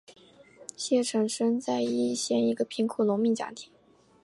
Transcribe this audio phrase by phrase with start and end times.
[0.75, 3.71] 谢臣生在易县一个贫苦农民家庭。